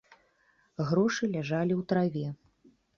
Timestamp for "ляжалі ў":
1.37-1.81